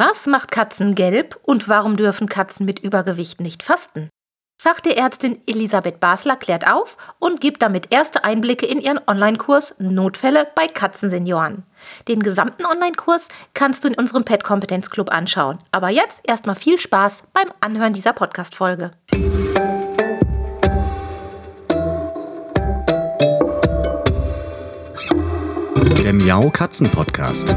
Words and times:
Was 0.00 0.28
macht 0.28 0.52
Katzen 0.52 0.94
gelb 0.94 1.40
und 1.42 1.68
warum 1.68 1.96
dürfen 1.96 2.28
Katzen 2.28 2.64
mit 2.64 2.78
Übergewicht 2.78 3.40
nicht 3.40 3.64
fasten? 3.64 4.08
Fachtierärztin 4.62 5.40
Elisabeth 5.44 5.98
Basler 5.98 6.36
klärt 6.36 6.72
auf 6.72 6.96
und 7.18 7.40
gibt 7.40 7.62
damit 7.62 7.90
erste 7.90 8.22
Einblicke 8.22 8.64
in 8.64 8.80
ihren 8.80 9.00
Online-Kurs 9.08 9.74
Notfälle 9.80 10.46
bei 10.54 10.68
Katzensenioren. 10.68 11.64
Den 12.06 12.22
gesamten 12.22 12.64
Online-Kurs 12.64 13.26
kannst 13.54 13.82
du 13.82 13.88
in 13.88 13.96
unserem 13.96 14.24
Pet 14.24 14.44
Kompetenz 14.44 14.88
Club 14.88 15.12
anschauen. 15.12 15.58
Aber 15.72 15.88
jetzt 15.88 16.20
erstmal 16.22 16.54
viel 16.54 16.78
Spaß 16.78 17.24
beim 17.32 17.48
Anhören 17.60 17.92
dieser 17.92 18.12
Podcast-Folge. 18.12 18.92
Der 26.04 26.12
Miau 26.12 26.50
Katzen 26.50 26.88
Podcast. 26.88 27.56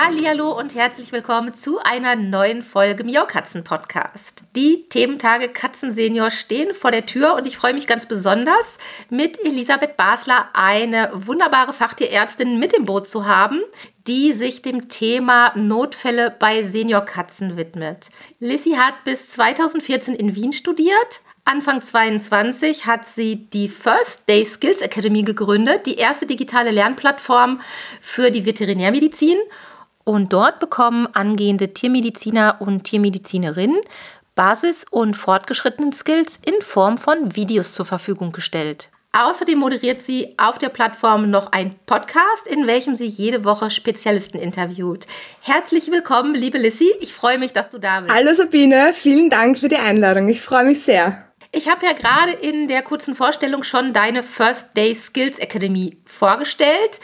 Hallo 0.00 0.56
und 0.56 0.76
herzlich 0.76 1.10
willkommen 1.10 1.54
zu 1.54 1.80
einer 1.80 2.14
neuen 2.14 2.62
Folge 2.62 3.02
Miau 3.02 3.26
Katzen 3.26 3.64
Podcast. 3.64 4.44
Die 4.54 4.88
Thementage 4.88 5.48
Katzensenior 5.48 6.30
stehen 6.30 6.72
vor 6.72 6.92
der 6.92 7.04
Tür 7.04 7.34
und 7.34 7.48
ich 7.48 7.56
freue 7.56 7.74
mich 7.74 7.88
ganz 7.88 8.06
besonders, 8.06 8.78
mit 9.10 9.44
Elisabeth 9.44 9.96
Basler 9.96 10.50
eine 10.52 11.10
wunderbare 11.14 11.72
Fachtierärztin 11.72 12.60
mit 12.60 12.74
im 12.74 12.84
Boot 12.84 13.08
zu 13.08 13.26
haben, 13.26 13.60
die 14.06 14.34
sich 14.34 14.62
dem 14.62 14.88
Thema 14.88 15.50
Notfälle 15.56 16.30
bei 16.30 16.62
Seniorkatzen 16.62 17.56
widmet. 17.56 18.10
Lissy 18.38 18.74
hat 18.74 19.02
bis 19.02 19.32
2014 19.32 20.14
in 20.14 20.36
Wien 20.36 20.52
studiert, 20.52 21.22
Anfang 21.44 21.80
22 21.80 22.86
hat 22.86 23.08
sie 23.08 23.48
die 23.50 23.68
First 23.68 24.28
Day 24.28 24.44
Skills 24.44 24.80
Academy 24.80 25.22
gegründet, 25.22 25.86
die 25.86 25.96
erste 25.96 26.26
digitale 26.26 26.70
Lernplattform 26.70 27.62
für 28.00 28.30
die 28.30 28.46
Veterinärmedizin. 28.46 29.38
Und 30.08 30.32
dort 30.32 30.58
bekommen 30.58 31.06
angehende 31.12 31.74
Tiermediziner 31.74 32.56
und 32.60 32.84
Tiermedizinerinnen 32.84 33.76
Basis- 34.34 34.86
und 34.90 35.12
fortgeschrittenen 35.12 35.92
Skills 35.92 36.40
in 36.46 36.62
Form 36.62 36.96
von 36.96 37.36
Videos 37.36 37.74
zur 37.74 37.84
Verfügung 37.84 38.32
gestellt. 38.32 38.88
Außerdem 39.12 39.58
moderiert 39.58 40.00
sie 40.00 40.34
auf 40.38 40.56
der 40.56 40.70
Plattform 40.70 41.28
noch 41.28 41.52
ein 41.52 41.74
Podcast, 41.84 42.46
in 42.46 42.66
welchem 42.66 42.94
sie 42.94 43.04
jede 43.04 43.44
Woche 43.44 43.68
Spezialisten 43.68 44.38
interviewt. 44.38 45.04
Herzlich 45.42 45.90
willkommen, 45.90 46.34
liebe 46.34 46.56
Lissy. 46.56 46.90
Ich 47.00 47.12
freue 47.12 47.36
mich, 47.36 47.52
dass 47.52 47.68
du 47.68 47.76
da 47.76 48.00
bist. 48.00 48.14
Hallo 48.14 48.32
Sabine, 48.32 48.94
vielen 48.94 49.28
Dank 49.28 49.58
für 49.58 49.68
die 49.68 49.76
Einladung. 49.76 50.30
Ich 50.30 50.40
freue 50.40 50.64
mich 50.64 50.82
sehr. 50.82 51.22
Ich 51.52 51.68
habe 51.68 51.84
ja 51.84 51.92
gerade 51.92 52.32
in 52.32 52.66
der 52.66 52.80
kurzen 52.80 53.14
Vorstellung 53.14 53.62
schon 53.62 53.92
deine 53.92 54.22
First 54.22 54.74
Day 54.74 54.94
Skills 54.94 55.38
Academy 55.38 55.98
vorgestellt. 56.06 56.98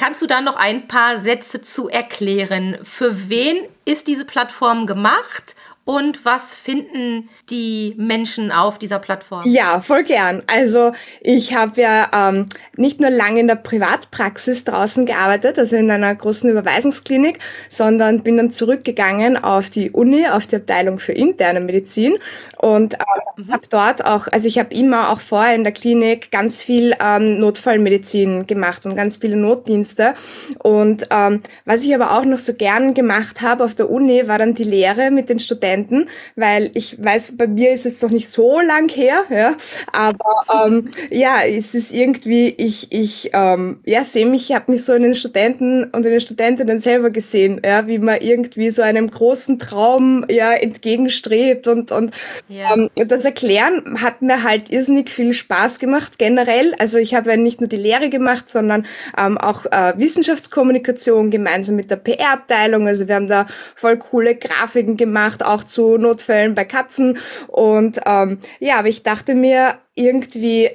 Kannst 0.00 0.22
du 0.22 0.26
da 0.26 0.40
noch 0.40 0.56
ein 0.56 0.88
paar 0.88 1.18
Sätze 1.18 1.60
zu 1.60 1.90
erklären? 1.90 2.78
Für 2.82 3.28
wen 3.28 3.68
ist 3.84 4.06
diese 4.06 4.24
Plattform 4.24 4.86
gemacht 4.86 5.54
und 5.84 6.24
was 6.24 6.54
finden 6.54 7.28
die 7.48 7.94
Menschen 7.96 8.52
auf 8.52 8.78
dieser 8.78 8.98
Plattform? 8.98 9.42
Ja, 9.44 9.80
voll 9.80 10.04
gern. 10.04 10.42
Also 10.46 10.92
ich 11.20 11.54
habe 11.54 11.80
ja 11.80 12.28
ähm, 12.28 12.46
nicht 12.76 13.00
nur 13.00 13.10
lange 13.10 13.40
in 13.40 13.48
der 13.48 13.56
Privatpraxis 13.56 14.64
draußen 14.64 15.04
gearbeitet, 15.04 15.58
also 15.58 15.76
in 15.76 15.90
einer 15.90 16.14
großen 16.14 16.48
Überweisungsklinik, 16.48 17.38
sondern 17.68 18.22
bin 18.22 18.36
dann 18.36 18.52
zurückgegangen 18.52 19.42
auf 19.42 19.68
die 19.68 19.90
Uni, 19.90 20.28
auf 20.28 20.46
die 20.46 20.56
Abteilung 20.56 21.00
für 21.00 21.12
interne 21.12 21.60
Medizin 21.60 22.18
und 22.58 22.94
ähm, 22.94 23.44
mhm. 23.44 23.52
habe 23.52 23.66
dort 23.68 24.04
auch, 24.04 24.28
also 24.28 24.46
ich 24.46 24.58
habe 24.58 24.72
immer 24.74 25.10
auch 25.10 25.20
vorher 25.20 25.56
in 25.56 25.64
der 25.64 25.72
Klinik 25.72 26.30
ganz 26.30 26.62
viel 26.62 26.94
ähm, 27.02 27.40
Notfallmedizin 27.40 28.46
gemacht 28.46 28.86
und 28.86 28.94
ganz 28.94 29.16
viele 29.16 29.36
Notdienste. 29.36 30.14
Und 30.62 31.06
ähm, 31.10 31.42
was 31.64 31.82
ich 31.82 31.94
aber 31.94 32.16
auch 32.16 32.24
noch 32.24 32.38
so 32.38 32.54
gern 32.54 32.94
gemacht 32.94 33.40
habe 33.40 33.64
auf 33.64 33.74
der 33.74 33.90
Uni, 33.90 34.28
war 34.28 34.38
dann 34.38 34.54
die 34.54 34.64
Lehre 34.64 35.10
mit 35.10 35.28
den 35.28 35.38
Studenten 35.38 35.79
Studenten, 35.80 36.08
weil 36.36 36.70
ich 36.74 37.02
weiß, 37.02 37.36
bei 37.36 37.46
mir 37.46 37.72
ist 37.72 37.84
jetzt 37.84 38.02
noch 38.02 38.10
nicht 38.10 38.28
so 38.28 38.60
lang 38.60 38.88
her, 38.88 39.24
ja, 39.30 39.56
aber 39.92 40.66
ähm, 40.66 40.90
ja, 41.10 41.40
es 41.42 41.74
ist 41.74 41.92
irgendwie, 41.92 42.48
ich, 42.48 42.92
ich 42.92 43.30
ähm, 43.32 43.80
ja, 43.84 44.04
sehe 44.04 44.26
mich, 44.26 44.50
ich 44.50 44.56
habe 44.56 44.70
mich 44.72 44.84
so 44.84 44.94
in 44.94 45.02
den 45.02 45.14
Studenten 45.14 45.84
und 45.84 46.04
in 46.04 46.12
den 46.12 46.20
Studentinnen 46.20 46.78
selber 46.80 47.10
gesehen, 47.10 47.60
ja, 47.64 47.86
wie 47.86 47.98
man 47.98 48.20
irgendwie 48.20 48.70
so 48.70 48.82
einem 48.82 49.10
großen 49.10 49.58
Traum 49.58 50.24
ja 50.28 50.52
entgegenstrebt 50.52 51.68
und, 51.68 51.92
und 51.92 52.14
yeah. 52.50 52.74
ähm, 52.74 52.88
das 52.94 53.24
Erklären 53.24 54.02
hat 54.02 54.22
mir 54.22 54.42
halt 54.42 54.70
irrsinnig 54.70 55.10
viel 55.10 55.32
Spaß 55.32 55.78
gemacht, 55.78 56.18
generell. 56.18 56.74
Also 56.78 56.98
ich 56.98 57.14
habe 57.14 57.30
ja 57.30 57.36
nicht 57.36 57.60
nur 57.60 57.68
die 57.68 57.76
Lehre 57.76 58.10
gemacht, 58.10 58.48
sondern 58.48 58.86
ähm, 59.16 59.38
auch 59.38 59.66
äh, 59.66 59.94
Wissenschaftskommunikation 59.96 61.30
gemeinsam 61.30 61.76
mit 61.76 61.90
der 61.90 61.96
PR-Abteilung. 61.96 62.86
Also 62.86 63.08
wir 63.08 63.14
haben 63.14 63.28
da 63.28 63.46
voll 63.74 63.96
coole 63.96 64.34
Grafiken 64.34 64.96
gemacht, 64.96 65.44
auch 65.44 65.59
zu 65.64 65.96
Notfällen 65.98 66.54
bei 66.54 66.64
Katzen. 66.64 67.18
Und 67.48 68.00
ähm, 68.06 68.38
ja, 68.58 68.78
aber 68.78 68.88
ich 68.88 69.02
dachte 69.02 69.34
mir 69.34 69.78
irgendwie, 69.94 70.70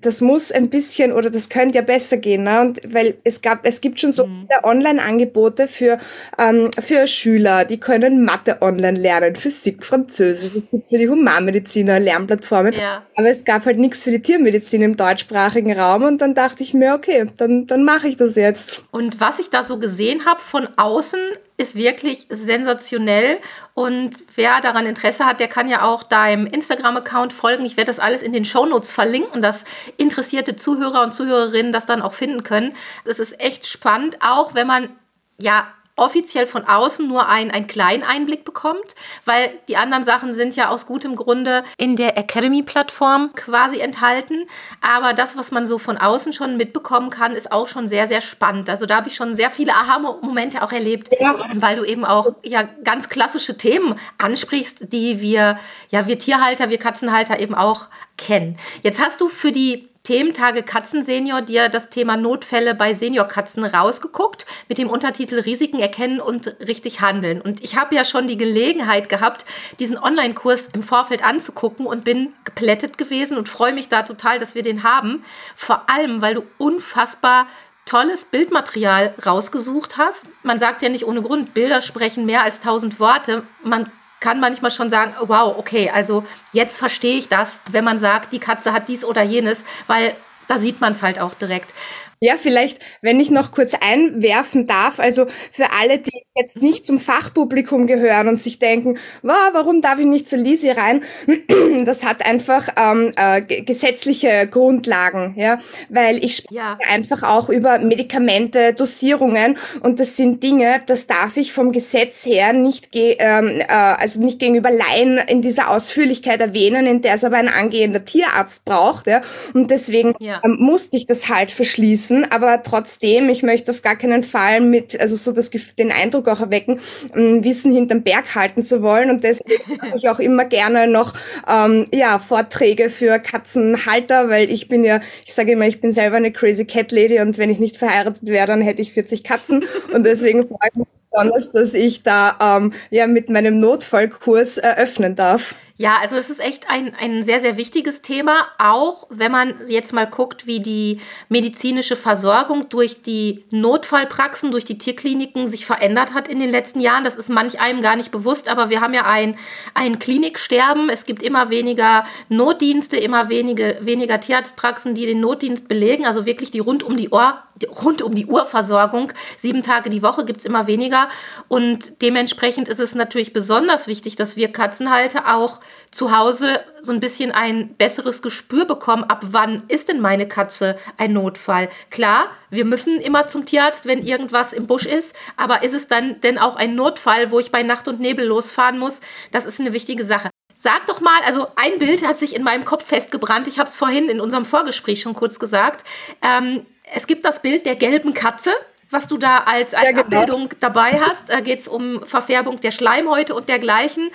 das 0.00 0.22
muss 0.22 0.52
ein 0.52 0.70
bisschen 0.70 1.12
oder 1.12 1.28
das 1.28 1.50
könnte 1.50 1.76
ja 1.76 1.82
besser 1.82 2.16
gehen, 2.16 2.44
ne? 2.44 2.62
Und 2.62 2.80
weil 2.94 3.18
es 3.24 3.42
gab, 3.42 3.66
es 3.66 3.82
gibt 3.82 4.00
schon 4.00 4.10
so 4.10 4.26
mhm. 4.26 4.46
viele 4.46 4.64
Online-Angebote 4.64 5.68
für 5.68 5.98
ähm, 6.38 6.70
für 6.80 7.06
Schüler, 7.06 7.66
die 7.66 7.78
können 7.78 8.24
Mathe 8.24 8.62
online 8.62 8.98
lernen, 8.98 9.36
Physik, 9.36 9.84
Französisch. 9.84 10.54
Es 10.54 10.70
gibt 10.70 10.88
für 10.88 10.96
die 10.96 11.10
Humanmediziner 11.10 12.00
Lernplattformen, 12.00 12.72
ja. 12.72 13.04
aber 13.16 13.28
es 13.28 13.44
gab 13.44 13.66
halt 13.66 13.78
nichts 13.78 14.02
für 14.02 14.12
die 14.12 14.22
Tiermedizin 14.22 14.80
im 14.80 14.96
deutschsprachigen 14.96 15.78
Raum. 15.78 16.04
Und 16.04 16.22
dann 16.22 16.34
dachte 16.34 16.62
ich 16.62 16.72
mir, 16.72 16.94
okay, 16.94 17.30
dann 17.36 17.66
dann 17.66 17.84
mache 17.84 18.08
ich 18.08 18.16
das 18.16 18.34
jetzt. 18.36 18.82
Und 18.92 19.20
was 19.20 19.38
ich 19.38 19.50
da 19.50 19.62
so 19.62 19.78
gesehen 19.78 20.24
habe 20.24 20.40
von 20.40 20.68
außen, 20.78 21.20
ist 21.56 21.74
wirklich 21.74 22.26
sensationell. 22.28 23.38
Und 23.74 24.24
wer 24.34 24.60
daran 24.60 24.86
Interesse 24.86 25.24
hat, 25.24 25.40
der 25.40 25.48
kann 25.48 25.68
ja 25.68 25.84
auch 25.84 26.02
deinem 26.02 26.46
Instagram-Account 26.46 27.32
folgen. 27.32 27.64
Ich 27.64 27.76
werde 27.76 27.88
das 27.88 27.98
alles 27.98 28.22
in 28.22 28.32
den 28.32 28.44
Shownotes 28.44 28.92
verlinken, 28.92 29.42
dass 29.42 29.64
interessierte 29.96 30.56
Zuhörer 30.56 31.02
und 31.02 31.12
Zuhörerinnen 31.12 31.72
das 31.72 31.86
dann 31.86 32.02
auch 32.02 32.14
finden 32.14 32.42
können. 32.42 32.74
Das 33.04 33.18
ist 33.18 33.40
echt 33.40 33.66
spannend, 33.66 34.18
auch 34.20 34.54
wenn 34.54 34.66
man 34.66 34.90
ja 35.38 35.66
offiziell 35.96 36.46
von 36.46 36.64
außen 36.64 37.08
nur 37.08 37.28
ein, 37.28 37.50
einen 37.50 37.66
kleinen 37.66 38.02
Einblick 38.02 38.44
bekommt, 38.44 38.94
weil 39.24 39.50
die 39.68 39.76
anderen 39.76 40.04
Sachen 40.04 40.32
sind 40.34 40.54
ja 40.54 40.68
aus 40.68 40.86
gutem 40.86 41.16
Grunde 41.16 41.64
in 41.78 41.96
der 41.96 42.18
Academy-Plattform 42.18 43.30
quasi 43.34 43.80
enthalten. 43.80 44.46
Aber 44.80 45.14
das, 45.14 45.36
was 45.36 45.50
man 45.50 45.66
so 45.66 45.78
von 45.78 45.96
außen 45.96 46.34
schon 46.34 46.56
mitbekommen 46.58 47.10
kann, 47.10 47.32
ist 47.32 47.50
auch 47.50 47.68
schon 47.68 47.88
sehr, 47.88 48.06
sehr 48.08 48.20
spannend. 48.20 48.68
Also 48.68 48.84
da 48.84 48.96
habe 48.96 49.08
ich 49.08 49.16
schon 49.16 49.34
sehr 49.34 49.50
viele 49.50 49.72
Aha-Momente 49.72 50.62
auch 50.62 50.72
erlebt, 50.72 51.10
ja. 51.18 51.34
weil 51.54 51.76
du 51.76 51.84
eben 51.84 52.04
auch 52.04 52.32
ja 52.44 52.62
ganz 52.62 53.08
klassische 53.08 53.56
Themen 53.56 53.94
ansprichst, 54.18 54.92
die 54.92 55.20
wir, 55.22 55.58
ja, 55.88 56.06
wir 56.06 56.18
Tierhalter, 56.18 56.68
wir 56.68 56.78
Katzenhalter 56.78 57.40
eben 57.40 57.54
auch 57.54 57.88
kennen. 58.18 58.58
Jetzt 58.82 59.00
hast 59.00 59.20
du 59.20 59.28
für 59.28 59.52
die 59.52 59.88
Thementage 60.06 60.62
Katzensenior 60.62 61.42
dir 61.42 61.68
das 61.68 61.88
Thema 61.88 62.16
Notfälle 62.16 62.76
bei 62.76 62.94
Seniorkatzen 62.94 63.64
rausgeguckt 63.64 64.46
mit 64.68 64.78
dem 64.78 64.88
Untertitel 64.88 65.40
Risiken 65.40 65.80
erkennen 65.80 66.20
und 66.20 66.54
richtig 66.60 67.00
handeln. 67.00 67.40
Und 67.40 67.60
ich 67.64 67.76
habe 67.76 67.96
ja 67.96 68.04
schon 68.04 68.28
die 68.28 68.36
Gelegenheit 68.36 69.08
gehabt, 69.08 69.44
diesen 69.80 69.98
Online-Kurs 69.98 70.68
im 70.74 70.84
Vorfeld 70.84 71.24
anzugucken 71.24 71.86
und 71.86 72.04
bin 72.04 72.32
geplättet 72.44 72.98
gewesen 72.98 73.36
und 73.36 73.48
freue 73.48 73.72
mich 73.72 73.88
da 73.88 74.02
total, 74.02 74.38
dass 74.38 74.54
wir 74.54 74.62
den 74.62 74.84
haben. 74.84 75.24
Vor 75.56 75.90
allem, 75.90 76.22
weil 76.22 76.34
du 76.34 76.44
unfassbar 76.56 77.48
tolles 77.84 78.24
Bildmaterial 78.26 79.12
rausgesucht 79.26 79.96
hast. 79.96 80.22
Man 80.44 80.60
sagt 80.60 80.82
ja 80.82 80.88
nicht 80.88 81.04
ohne 81.04 81.20
Grund, 81.20 81.52
Bilder 81.52 81.80
sprechen 81.80 82.26
mehr 82.26 82.44
als 82.44 82.60
tausend 82.60 83.00
Worte. 83.00 83.42
Man 83.64 83.90
kann 84.20 84.40
manchmal 84.40 84.70
schon 84.70 84.90
sagen, 84.90 85.14
wow, 85.20 85.56
okay, 85.58 85.90
also 85.90 86.24
jetzt 86.52 86.78
verstehe 86.78 87.18
ich 87.18 87.28
das, 87.28 87.60
wenn 87.68 87.84
man 87.84 87.98
sagt, 87.98 88.32
die 88.32 88.38
Katze 88.38 88.72
hat 88.72 88.88
dies 88.88 89.04
oder 89.04 89.22
jenes, 89.22 89.62
weil 89.86 90.16
da 90.48 90.58
sieht 90.58 90.80
man 90.80 90.92
es 90.92 91.02
halt 91.02 91.18
auch 91.18 91.34
direkt. 91.34 91.74
Ja, 92.20 92.36
vielleicht, 92.38 92.78
wenn 93.02 93.20
ich 93.20 93.30
noch 93.30 93.52
kurz 93.52 93.74
einwerfen 93.74 94.64
darf, 94.64 95.00
also 95.00 95.26
für 95.52 95.72
alle, 95.72 95.98
die 95.98 96.10
jetzt 96.34 96.62
nicht 96.62 96.82
zum 96.84 96.98
Fachpublikum 96.98 97.86
gehören 97.86 98.28
und 98.28 98.40
sich 98.40 98.58
denken, 98.58 98.98
wow, 99.22 99.50
warum 99.52 99.82
darf 99.82 99.98
ich 99.98 100.06
nicht 100.06 100.28
zu 100.28 100.36
Lisi 100.36 100.70
rein? 100.70 101.02
Das 101.84 102.04
hat 102.04 102.24
einfach 102.24 102.68
ähm, 102.76 103.12
äh, 103.16 103.42
gesetzliche 103.42 104.48
Grundlagen, 104.50 105.34
ja, 105.36 105.58
weil 105.88 106.24
ich 106.24 106.36
spreche 106.36 106.60
ja. 106.60 106.76
einfach 106.88 107.22
auch 107.22 107.48
über 107.48 107.78
Medikamente, 107.78 108.72
Dosierungen 108.72 109.56
und 109.82 110.00
das 110.00 110.16
sind 110.16 110.42
Dinge, 110.42 110.80
das 110.86 111.06
darf 111.06 111.36
ich 111.36 111.52
vom 111.52 111.72
Gesetz 111.72 112.24
her 112.24 112.52
nicht, 112.52 112.92
ge 112.92 113.16
ähm, 113.18 113.60
äh, 113.60 113.64
also 113.66 114.20
nicht 114.20 114.38
gegenüber 114.38 114.70
Laien 114.70 115.18
in 115.18 115.42
dieser 115.42 115.70
Ausführlichkeit 115.70 116.40
erwähnen, 116.40 116.86
in 116.86 117.02
der 117.02 117.14
es 117.14 117.24
aber 117.24 117.36
ein 117.36 117.48
angehender 117.48 118.04
Tierarzt 118.04 118.64
braucht, 118.64 119.06
ja, 119.06 119.22
und 119.54 119.70
deswegen 119.70 120.14
ja. 120.18 120.40
ähm, 120.44 120.56
musste 120.58 120.96
ich 120.96 121.06
das 121.06 121.28
halt 121.28 121.50
verschließen 121.50 122.05
wissen, 122.06 122.30
aber 122.30 122.62
trotzdem, 122.62 123.28
ich 123.28 123.42
möchte 123.42 123.70
auf 123.70 123.82
gar 123.82 123.96
keinen 123.96 124.22
Fall 124.22 124.60
mit, 124.60 124.98
also 125.00 125.16
so 125.16 125.32
das, 125.32 125.50
den 125.50 125.92
Eindruck 125.92 126.28
auch 126.28 126.40
erwecken, 126.40 126.80
ähm, 127.14 127.42
Wissen 127.44 127.72
hinterm 127.72 128.02
Berg 128.02 128.34
halten 128.34 128.62
zu 128.62 128.82
wollen 128.82 129.10
und 129.10 129.24
deswegen 129.24 129.76
mache 129.76 129.96
ich 129.96 130.08
auch 130.08 130.18
immer 130.18 130.44
gerne 130.44 130.86
noch 130.86 131.14
ähm, 131.48 131.86
ja, 131.92 132.18
Vorträge 132.18 132.90
für 132.90 133.18
Katzenhalter, 133.18 134.28
weil 134.28 134.50
ich 134.50 134.68
bin 134.68 134.84
ja, 134.84 135.00
ich 135.24 135.34
sage 135.34 135.52
immer, 135.52 135.66
ich 135.66 135.80
bin 135.80 135.92
selber 135.92 136.16
eine 136.16 136.32
crazy 136.32 136.64
Cat 136.64 136.92
Lady 136.92 137.20
und 137.20 137.38
wenn 137.38 137.50
ich 137.50 137.58
nicht 137.58 137.76
verheiratet 137.76 138.26
wäre, 138.26 138.46
dann 138.46 138.60
hätte 138.60 138.82
ich 138.82 138.92
40 138.92 139.24
Katzen 139.24 139.64
und 139.92 140.04
deswegen 140.04 140.46
freue 140.46 140.68
ich 140.70 140.76
mich 140.76 140.88
besonders, 140.98 141.50
dass 141.50 141.74
ich 141.74 142.02
da 142.02 142.36
ähm, 142.40 142.72
ja 142.90 143.06
mit 143.06 143.30
meinem 143.30 143.58
Notfallkurs 143.58 144.58
eröffnen 144.58 145.14
darf. 145.14 145.54
Ja, 145.78 145.98
also 146.00 146.16
es 146.16 146.30
ist 146.30 146.40
echt 146.40 146.70
ein, 146.70 146.94
ein 146.94 147.22
sehr, 147.22 147.40
sehr 147.40 147.58
wichtiges 147.58 148.00
Thema, 148.00 148.48
auch 148.58 149.06
wenn 149.10 149.30
man 149.30 149.54
jetzt 149.66 149.92
mal 149.92 150.06
guckt, 150.06 150.46
wie 150.46 150.60
die 150.60 151.00
medizinische 151.28 151.95
Versorgung 151.96 152.68
durch 152.68 153.02
die 153.02 153.44
Notfallpraxen, 153.50 154.50
durch 154.50 154.64
die 154.64 154.78
Tierkliniken 154.78 155.46
sich 155.46 155.66
verändert 155.66 156.14
hat 156.14 156.28
in 156.28 156.38
den 156.38 156.50
letzten 156.50 156.80
Jahren. 156.80 157.04
Das 157.04 157.16
ist 157.16 157.28
manch 157.28 157.60
einem 157.60 157.80
gar 157.82 157.96
nicht 157.96 158.10
bewusst, 158.10 158.48
aber 158.48 158.70
wir 158.70 158.80
haben 158.80 158.94
ja 158.94 159.04
ein, 159.04 159.36
ein 159.74 159.98
Kliniksterben. 159.98 160.88
Es 160.88 161.04
gibt 161.04 161.22
immer 161.22 161.50
weniger 161.50 162.04
Notdienste, 162.28 162.96
immer 162.96 163.28
wenige, 163.28 163.78
weniger 163.80 164.20
Tierarztpraxen, 164.20 164.94
die 164.94 165.06
den 165.06 165.20
Notdienst 165.20 165.68
belegen, 165.68 166.06
also 166.06 166.26
wirklich 166.26 166.50
die 166.50 166.60
rund 166.60 166.82
um 166.82 166.96
die 166.96 167.10
Ohr 167.10 167.45
rund 167.84 168.02
um 168.02 168.14
die 168.14 168.26
Uhrversorgung. 168.26 169.12
Sieben 169.36 169.62
Tage 169.62 169.90
die 169.90 170.02
Woche 170.02 170.24
gibt 170.24 170.40
es 170.40 170.46
immer 170.46 170.66
weniger. 170.66 171.08
Und 171.48 172.02
dementsprechend 172.02 172.68
ist 172.68 172.80
es 172.80 172.94
natürlich 172.94 173.32
besonders 173.32 173.86
wichtig, 173.86 174.16
dass 174.16 174.36
wir 174.36 174.52
Katzenhalter 174.52 175.34
auch 175.34 175.60
zu 175.90 176.16
Hause 176.16 176.60
so 176.80 176.92
ein 176.92 177.00
bisschen 177.00 177.32
ein 177.32 177.74
besseres 177.74 178.22
Gespür 178.22 178.64
bekommen, 178.64 179.04
ab 179.04 179.22
wann 179.30 179.64
ist 179.68 179.88
denn 179.88 180.00
meine 180.00 180.28
Katze 180.28 180.78
ein 180.98 181.12
Notfall. 181.12 181.68
Klar, 181.90 182.26
wir 182.50 182.64
müssen 182.64 183.00
immer 183.00 183.28
zum 183.28 183.46
Tierarzt, 183.46 183.86
wenn 183.86 184.04
irgendwas 184.04 184.52
im 184.52 184.66
Busch 184.66 184.86
ist, 184.86 185.14
aber 185.36 185.62
ist 185.62 185.72
es 185.72 185.88
dann 185.88 186.20
denn 186.20 186.38
auch 186.38 186.56
ein 186.56 186.74
Notfall, 186.74 187.30
wo 187.30 187.40
ich 187.40 187.50
bei 187.50 187.62
Nacht 187.62 187.88
und 187.88 188.00
Nebel 188.00 188.26
losfahren 188.26 188.78
muss? 188.78 189.00
Das 189.32 189.46
ist 189.46 189.60
eine 189.60 189.72
wichtige 189.72 190.04
Sache. 190.04 190.30
Sag 190.58 190.86
doch 190.86 191.02
mal, 191.02 191.20
also 191.26 191.48
ein 191.56 191.78
Bild 191.78 192.06
hat 192.06 192.18
sich 192.18 192.34
in 192.34 192.42
meinem 192.42 192.64
Kopf 192.64 192.86
festgebrannt. 192.86 193.46
Ich 193.46 193.58
habe 193.58 193.68
es 193.68 193.76
vorhin 193.76 194.08
in 194.08 194.22
unserem 194.22 194.46
Vorgespräch 194.46 195.02
schon 195.02 195.12
kurz 195.12 195.38
gesagt. 195.38 195.84
Ähm, 196.22 196.64
es 196.94 197.06
gibt 197.06 197.24
das 197.24 197.40
Bild 197.40 197.66
der 197.66 197.76
gelben 197.76 198.14
Katze, 198.14 198.52
was 198.90 199.08
du 199.08 199.16
da 199.16 199.38
als, 199.38 199.74
als 199.74 199.84
ja, 199.84 199.90
genau. 199.90 200.02
Abbildung 200.02 200.50
dabei 200.60 201.00
hast. 201.00 201.28
Da 201.28 201.40
geht 201.40 201.60
es 201.60 201.68
um 201.68 202.02
Verfärbung 202.06 202.60
der 202.60 202.70
Schleimhäute 202.70 203.34
und 203.34 203.48
dergleichen. 203.48 204.10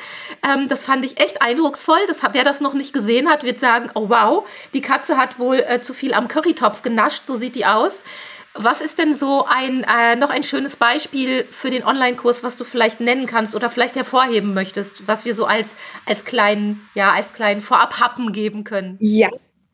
Ähm, 0.47 0.67
das 0.67 0.85
fand 0.85 1.03
ich 1.05 1.19
echt 1.19 1.41
eindrucksvoll. 1.41 1.99
Das, 2.07 2.17
wer 2.31 2.43
das 2.43 2.61
noch 2.61 2.73
nicht 2.73 2.93
gesehen 2.93 3.29
hat, 3.29 3.43
wird 3.43 3.59
sagen, 3.59 3.89
oh 3.95 4.09
wow, 4.09 4.47
die 4.73 4.81
Katze 4.81 5.17
hat 5.17 5.39
wohl 5.39 5.57
äh, 5.59 5.81
zu 5.81 5.93
viel 5.93 6.13
am 6.13 6.27
Currytopf 6.27 6.81
genascht, 6.81 7.23
so 7.27 7.35
sieht 7.35 7.55
die 7.55 7.65
aus. 7.65 8.03
Was 8.53 8.81
ist 8.81 8.97
denn 8.97 9.13
so 9.13 9.45
ein 9.45 9.85
äh, 9.85 10.17
noch 10.17 10.29
ein 10.29 10.43
schönes 10.43 10.75
Beispiel 10.75 11.45
für 11.51 11.69
den 11.69 11.85
Online-Kurs, 11.85 12.43
was 12.43 12.57
du 12.57 12.65
vielleicht 12.65 12.99
nennen 12.99 13.25
kannst 13.25 13.55
oder 13.55 13.69
vielleicht 13.69 13.95
hervorheben 13.95 14.53
möchtest, 14.53 15.07
was 15.07 15.23
wir 15.23 15.35
so 15.35 15.45
als, 15.45 15.75
als 16.05 16.25
kleinen, 16.25 16.89
ja, 16.93 17.11
als 17.13 17.31
kleinen 17.31 17.61
Vorabhappen 17.61 18.33
geben 18.33 18.65
können? 18.65 18.97
Ja, 18.99 19.29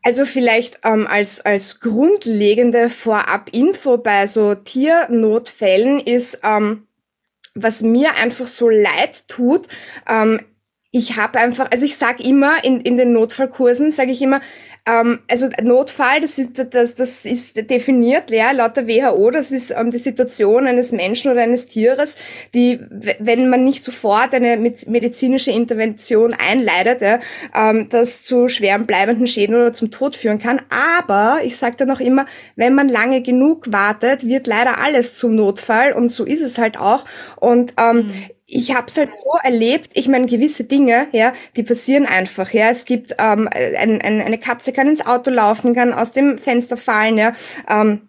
also 0.08 0.24
vielleicht 0.24 0.80
ähm, 0.86 1.06
als, 1.06 1.42
als 1.42 1.82
grundlegende 1.82 2.90
Vorab-Info 2.90 3.98
bei 3.98 4.26
so 4.26 4.56
Tiernotfällen 4.56 6.00
ist, 6.00 6.40
ähm, 6.44 6.88
was 7.56 7.82
mir 7.82 8.14
einfach 8.14 8.48
so 8.48 8.70
leid 8.70 9.28
tut, 9.28 9.68
ähm, 10.08 10.40
ich 10.92 11.18
habe 11.18 11.40
einfach, 11.40 11.70
also 11.70 11.86
ich 11.86 11.98
sage 11.98 12.24
immer 12.24 12.64
in, 12.64 12.80
in 12.80 12.96
den 12.96 13.12
Notfallkursen, 13.12 13.92
sage 13.92 14.12
ich 14.12 14.22
immer, 14.22 14.40
ähm, 14.86 15.20
also 15.30 15.50
Notfall, 15.62 16.22
das 16.22 16.40
ist, 16.40 16.74
das, 16.74 16.96
das 16.96 17.26
ist 17.26 17.70
definiert, 17.70 18.32
ja, 18.32 18.52
laut 18.52 18.78
der 18.78 18.88
WHO, 18.88 19.30
das 19.32 19.52
ist 19.52 19.72
ähm, 19.72 19.92
die 19.92 19.98
Situation 19.98 20.66
eines 20.66 20.94
Menschen 20.94 21.30
oder 21.30 21.42
eines 21.42 21.68
Tieres, 21.68 22.18
die, 22.54 22.80
wenn 23.20 23.50
man 23.50 23.66
nicht 23.66 23.84
sofort 23.84 24.34
eine 24.34 24.56
medizinische 24.56 25.52
Intervention 25.52 26.34
einleitet, 26.34 27.02
ja, 27.02 27.20
ähm, 27.54 27.90
das 27.90 28.24
zu 28.24 28.48
schweren 28.48 28.86
bleibenden 28.86 29.28
Schäden 29.28 29.56
oder 29.56 29.74
zum 29.74 29.92
Tod 29.92 30.16
führen 30.16 30.40
kann. 30.40 30.62
Aber 30.70 31.42
ich 31.44 31.58
sage 31.58 31.76
dann 31.76 31.92
auch 31.92 32.00
immer, 32.00 32.28
wenn 32.56 32.74
man 32.74 32.88
lange 32.88 33.22
genug 33.22 33.74
wartet, 33.74 34.26
wird 34.26 34.48
leider 34.48 34.80
alles 34.80 35.18
zum 35.18 35.36
Notfall 35.36 35.92
und 35.92 36.10
so 36.10 36.24
ist 36.24 36.42
es 36.42 36.58
halt 36.58 36.80
auch. 36.80 37.04
Und 37.36 37.74
ähm, 37.78 37.98
mhm 37.98 38.14
ich 38.50 38.74
habe 38.74 38.88
es 38.88 38.98
halt 38.98 39.14
so 39.14 39.32
erlebt, 39.44 39.92
ich 39.96 40.08
meine, 40.08 40.26
gewisse 40.26 40.64
Dinge, 40.64 41.08
ja, 41.12 41.34
die 41.58 41.64
passieren 41.64 42.06
einfach, 42.06 42.52
ja. 42.52 42.70
Es 42.70 42.86
gibt 42.86 43.14
ähm, 43.20 43.50
ein, 43.52 44.02
ein, 44.02 44.22
eine 44.22 44.38
Katze 44.40 44.72
kann 44.72 44.88
ins 44.88 45.06
Auto 45.06 45.30
laufen, 45.30 45.76
kann 45.76 45.94
aus 45.94 46.14
dem 46.14 46.38
Fenster 46.38 46.78
fallen, 46.78 47.18
ja. 47.18 47.34
Ähm, 47.70 48.08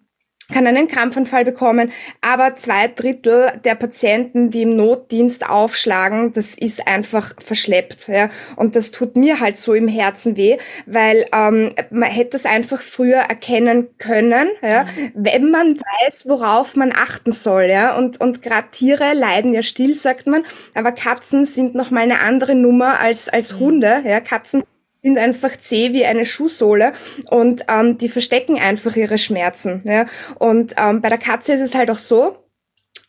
kann 0.53 0.67
einen 0.67 0.89
Krampfanfall 0.89 1.45
bekommen, 1.45 1.93
aber 2.21 2.57
zwei 2.57 2.89
Drittel 2.89 3.53
der 3.65 3.75
Patienten, 3.75 4.51
die 4.51 4.63
im 4.63 4.77
Notdienst 4.77 5.49
aufschlagen, 5.49 6.33
das 6.33 6.57
ist 6.57 6.87
einfach 6.87 7.35
verschleppt, 7.39 8.09
ja. 8.09 8.31
Und 8.57 8.75
das 8.75 8.91
tut 8.91 9.17
mir 9.17 9.41
halt 9.41 9.59
so 9.59 9.75
im 9.75 9.89
Herzen 9.89 10.37
weh, 10.37 10.57
weil 10.87 11.27
ähm, 11.33 11.71
man 11.91 12.11
hätte 12.11 12.37
es 12.37 12.47
einfach 12.47 12.81
früher 12.81 13.19
erkennen 13.19 13.89
können, 13.99 14.49
ja, 14.63 14.85
mhm. 14.85 15.13
wenn 15.15 15.51
man 15.51 15.79
weiß, 15.79 16.29
worauf 16.29 16.77
man 16.77 16.93
achten 16.93 17.33
soll, 17.33 17.65
ja. 17.65 17.97
Und 17.97 18.21
und 18.21 18.43
gerade 18.43 18.69
Tiere 18.71 19.13
leiden 19.13 19.53
ja 19.53 19.63
still, 19.63 19.95
sagt 19.95 20.27
man, 20.27 20.45
aber 20.75 20.93
Katzen 20.93 21.45
sind 21.45 21.75
noch 21.75 21.91
mal 21.91 22.03
eine 22.03 22.21
andere 22.21 22.55
Nummer 22.55 23.01
als 23.01 23.29
als 23.29 23.55
mhm. 23.55 23.59
Hunde, 23.61 24.03
ja. 24.07 24.21
Katzen 24.21 24.63
sind 25.01 25.17
einfach 25.17 25.57
zäh 25.57 25.93
wie 25.93 26.05
eine 26.05 26.27
Schuhsohle 26.27 26.93
und 27.31 27.65
ähm, 27.69 27.99
die 27.99 28.09
verstecken 28.09 28.59
einfach 28.59 28.97
ihre 28.97 29.17
Schmerzen. 29.17 29.83
Ja? 29.85 30.07
Und 30.41 30.75
ähm, 30.77 31.01
bei 31.01 31.09
der 31.09 31.19
Katze 31.19 31.53
ist 31.53 31.61
es 31.61 31.77
halt 31.77 31.91
auch 31.91 31.99
so, 31.99 32.37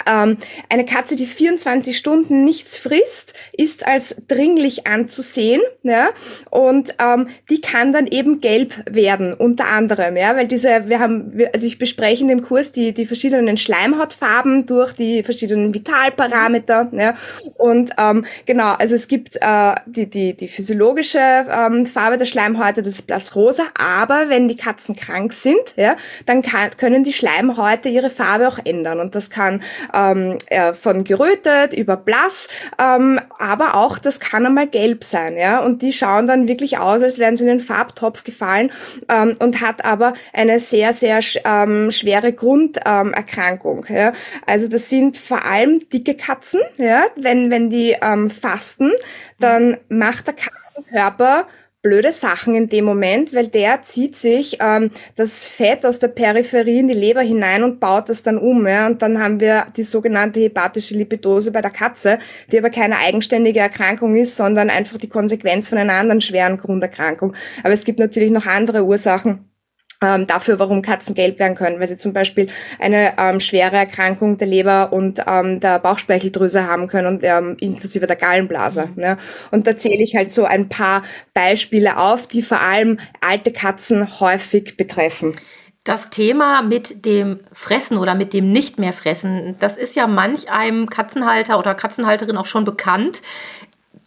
eine 0.05 0.85
Katze, 0.85 1.15
die 1.15 1.25
24 1.25 1.97
Stunden 1.97 2.43
nichts 2.43 2.77
frisst, 2.77 3.33
ist 3.51 3.85
als 3.85 4.27
dringlich 4.27 4.87
anzusehen, 4.87 5.61
ja, 5.83 6.09
und 6.49 6.95
ähm, 6.99 7.27
die 7.49 7.61
kann 7.61 7.93
dann 7.93 8.07
eben 8.07 8.41
gelb 8.41 8.73
werden, 8.89 9.33
unter 9.33 9.67
anderem, 9.67 10.15
ja, 10.17 10.35
weil 10.35 10.47
diese, 10.47 10.87
wir 10.87 10.99
haben, 10.99 11.33
also 11.53 11.65
ich 11.65 11.77
bespreche 11.79 12.23
in 12.23 12.29
dem 12.29 12.43
Kurs 12.43 12.71
die, 12.71 12.93
die 12.93 13.05
verschiedenen 13.05 13.57
Schleimhautfarben 13.57 14.65
durch 14.65 14.93
die 14.93 15.23
verschiedenen 15.23 15.73
Vitalparameter, 15.73 16.89
ja, 16.93 17.15
und 17.57 17.91
ähm, 17.97 18.25
genau, 18.45 18.73
also 18.73 18.95
es 18.95 19.07
gibt 19.07 19.37
äh, 19.41 19.75
die, 19.85 20.09
die, 20.09 20.33
die 20.35 20.47
physiologische 20.47 21.19
ähm, 21.19 21.85
Farbe 21.85 22.17
der 22.17 22.25
Schleimhäute, 22.25 22.83
das 22.83 22.95
ist 22.95 23.07
blassrosa, 23.07 23.63
aber 23.77 24.29
wenn 24.29 24.47
die 24.47 24.55
Katzen 24.55 24.95
krank 24.95 25.33
sind, 25.33 25.73
ja, 25.75 25.95
dann 26.25 26.41
kann, 26.41 26.69
können 26.77 27.03
die 27.03 27.13
Schleimhäute 27.13 27.89
ihre 27.89 28.09
Farbe 28.09 28.47
auch 28.47 28.59
ändern. 28.63 28.99
Und 28.99 29.15
das 29.15 29.29
kann 29.29 29.61
ähm, 29.94 30.38
äh, 30.47 30.73
von 30.73 31.04
gerötet 31.04 31.73
über 31.73 31.97
blass, 31.97 32.47
ähm, 32.78 33.19
aber 33.37 33.75
auch 33.75 33.99
das 33.99 34.19
kann 34.19 34.45
einmal 34.45 34.68
gelb 34.68 35.04
sein, 35.04 35.37
ja, 35.37 35.59
und 35.59 35.81
die 35.81 35.94
schauen 35.94 36.28
dann 36.28 36.47
wirklich 36.47 36.78
aus, 36.78 37.02
als 37.02 37.19
wären 37.19 37.35
sie 37.35 37.44
in 37.44 37.49
den 37.49 37.59
Farbtopf 37.59 38.23
gefallen 38.23 38.71
ähm, 39.09 39.35
und 39.40 39.61
hat 39.61 39.85
aber 39.85 40.13
eine 40.33 40.59
sehr, 40.59 40.94
sehr 40.94 41.19
ähm, 41.45 41.92
schwere 41.92 42.33
Grunderkrankung, 42.33 43.85
ähm, 43.90 43.95
ja. 43.95 44.13
Also 44.45 44.68
das 44.68 44.90
sind 44.90 45.18
vor 45.18 45.45
allem 45.45 45.87
dicke 45.90 46.16
Katzen, 46.16 46.61
ja, 46.78 47.04
wenn, 47.16 47.52
wenn 47.52 47.69
die 47.69 47.95
ähm, 48.02 48.30
fasten, 48.30 48.92
dann 49.40 49.78
macht 49.90 50.28
der 50.28 50.35
Katzenkörper 50.35 51.47
blöde 51.81 52.12
Sachen 52.12 52.56
in 52.56 52.68
dem 52.68 52.83
Moment, 52.83 53.33
weil 53.33 53.48
der 53.48 53.81
zieht 53.83 54.16
sich 54.16 54.57
ähm, 54.59 54.92
das 55.16 55.48
Fett 55.48 55.86
aus 55.86 56.00
der 56.00 56.09
Peripherie 56.09 56.80
in 56.80 56.90
die 56.90 56.94
Leber 56.94 57.21
hinein 57.21 57.64
und 57.64 57.80
baut 57.80 58.09
das 58.09 58.21
dann 58.21 58.38
um. 58.38 58.68
Ja? 58.68 58.88
Und 58.88 59.02
dann 59.02 59.21
haben 59.21 59.40
wir 59.40 59.68
die 59.78 59.83
sogenannte 59.83 60.42
hepatische 60.42 60.95
Lipidose 60.95 61.52
bei 61.52 61.62
der 61.62 61.71
Katze, 61.71 62.19
die 62.52 62.57
aber 62.57 62.69
keine 62.69 62.98
eigenständige 62.98 63.62
Erkrankung 63.62 64.16
ist, 64.18 64.36
sondern 64.36 64.69
einfach 64.69 64.98
die 64.98 65.09
Konsequenz 65.09 65.69
von 65.69 65.78
einer 65.78 65.94
anderen 65.94 66.21
schweren 66.21 66.57
Grunderkrankung. 66.57 67.33
Aber 67.64 67.74
es 67.74 67.86
gibt 67.86 68.00
natürlich 68.00 68.31
noch 68.31 68.45
andere 68.45 68.83
Ursachen, 68.83 69.48
ähm, 70.01 70.27
dafür, 70.27 70.59
warum 70.59 70.81
Katzen 70.81 71.15
gelb 71.15 71.39
werden 71.39 71.56
können, 71.56 71.79
weil 71.79 71.87
sie 71.87 71.97
zum 71.97 72.13
Beispiel 72.13 72.47
eine 72.79 73.13
ähm, 73.18 73.39
schwere 73.39 73.75
Erkrankung 73.75 74.37
der 74.37 74.47
Leber 74.47 74.94
und 74.94 75.21
ähm, 75.27 75.59
der 75.59 75.79
Bauchspeicheldrüse 75.79 76.68
haben 76.68 76.87
können 76.87 77.07
und 77.07 77.23
ähm, 77.23 77.57
inklusive 77.59 78.07
der 78.07 78.15
Gallenblase. 78.15 78.89
Mhm. 78.95 79.01
Ne? 79.01 79.18
Und 79.51 79.68
da 79.68 79.77
zähle 79.77 80.01
ich 80.03 80.15
halt 80.15 80.31
so 80.31 80.45
ein 80.45 80.69
paar 80.69 81.03
Beispiele 81.33 81.97
auf, 81.97 82.27
die 82.27 82.41
vor 82.41 82.61
allem 82.61 82.99
alte 83.21 83.51
Katzen 83.51 84.19
häufig 84.19 84.77
betreffen. 84.77 85.35
Das 85.83 86.09
Thema 86.09 86.61
mit 86.61 87.06
dem 87.06 87.39
Fressen 87.53 87.97
oder 87.97 88.13
mit 88.13 88.33
dem 88.33 88.51
Nicht 88.51 88.79
mehr 88.79 88.94
fressen, 88.94 89.56
das 89.59 89.77
ist 89.77 89.95
ja 89.95 90.07
manch 90.07 90.51
einem 90.51 90.89
Katzenhalter 90.89 91.57
oder 91.57 91.73
Katzenhalterin 91.73 92.37
auch 92.37 92.45
schon 92.45 92.65
bekannt 92.65 93.21